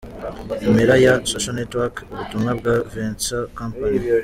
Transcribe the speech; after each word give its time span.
Impera 0.67 0.95
ya 1.05 1.13
{socialnetworck} 1.31 1.95
ubutumwa 2.13 2.51
bwa 2.59 2.75
vincentkompany. 2.91 4.05